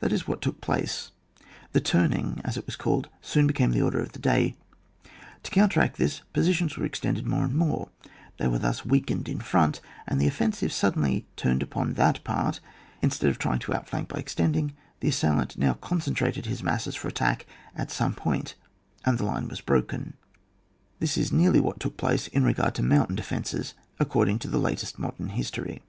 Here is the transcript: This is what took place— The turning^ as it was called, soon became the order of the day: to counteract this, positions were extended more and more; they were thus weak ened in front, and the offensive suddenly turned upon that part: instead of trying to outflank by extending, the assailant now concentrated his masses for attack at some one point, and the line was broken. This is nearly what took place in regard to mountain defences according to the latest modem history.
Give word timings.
This 0.00 0.12
is 0.12 0.28
what 0.28 0.42
took 0.42 0.60
place— 0.60 1.10
The 1.72 1.80
turning^ 1.80 2.42
as 2.44 2.58
it 2.58 2.66
was 2.66 2.76
called, 2.76 3.08
soon 3.22 3.46
became 3.46 3.70
the 3.70 3.80
order 3.80 3.98
of 3.98 4.12
the 4.12 4.18
day: 4.18 4.56
to 5.42 5.50
counteract 5.50 5.96
this, 5.96 6.20
positions 6.34 6.76
were 6.76 6.84
extended 6.84 7.26
more 7.26 7.44
and 7.44 7.54
more; 7.54 7.88
they 8.36 8.46
were 8.46 8.58
thus 8.58 8.84
weak 8.84 9.06
ened 9.06 9.26
in 9.26 9.38
front, 9.40 9.80
and 10.06 10.20
the 10.20 10.26
offensive 10.26 10.70
suddenly 10.70 11.26
turned 11.34 11.62
upon 11.62 11.94
that 11.94 12.22
part: 12.24 12.60
instead 13.00 13.30
of 13.30 13.38
trying 13.38 13.58
to 13.60 13.72
outflank 13.72 14.08
by 14.08 14.18
extending, 14.18 14.74
the 15.00 15.08
assailant 15.08 15.56
now 15.56 15.72
concentrated 15.72 16.44
his 16.44 16.62
masses 16.62 16.94
for 16.94 17.08
attack 17.08 17.46
at 17.74 17.90
some 17.90 18.10
one 18.12 18.16
point, 18.16 18.54
and 19.06 19.16
the 19.16 19.24
line 19.24 19.48
was 19.48 19.62
broken. 19.62 20.12
This 20.98 21.16
is 21.16 21.32
nearly 21.32 21.58
what 21.58 21.80
took 21.80 21.96
place 21.96 22.26
in 22.26 22.44
regard 22.44 22.74
to 22.74 22.82
mountain 22.82 23.16
defences 23.16 23.72
according 23.98 24.40
to 24.40 24.48
the 24.48 24.58
latest 24.58 24.98
modem 24.98 25.30
history. 25.30 25.80